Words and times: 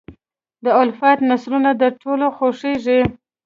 د 0.63 0.65
الفت 0.81 1.17
نثرونه 1.29 1.71
د 1.81 1.83
ټولو 2.01 2.25
خوښېږي. 2.37 2.99